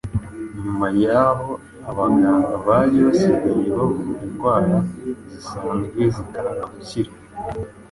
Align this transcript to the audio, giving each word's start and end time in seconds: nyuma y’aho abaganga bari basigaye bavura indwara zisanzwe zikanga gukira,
nyuma 0.63 0.87
y’aho 1.03 1.51
abaganga 1.89 2.51
bari 2.67 2.97
basigaye 3.05 3.57
bavura 3.77 4.15
indwara 4.25 4.75
zisanzwe 5.31 6.01
zikanga 6.15 6.63
gukira, 6.73 7.11